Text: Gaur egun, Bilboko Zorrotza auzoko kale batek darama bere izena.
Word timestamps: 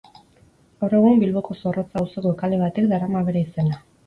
Gaur 0.83 0.95
egun, 0.99 1.19
Bilboko 1.23 1.57
Zorrotza 1.59 2.01
auzoko 2.01 2.33
kale 2.41 2.61
batek 2.65 2.89
darama 2.97 3.23
bere 3.31 3.47
izena. 3.51 3.81